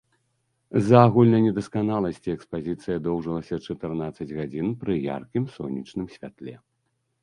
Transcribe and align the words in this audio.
З-за 0.79 1.01
агульнай 1.09 1.43
недасканаласці 1.47 2.29
экспазіцыя 2.37 2.97
доўжылася 3.11 3.63
чатырнаццаць 3.69 4.31
гадзін 4.37 4.67
пры 4.85 4.93
яркім 5.17 5.43
сонечным 5.57 6.15
святле. 6.21 6.63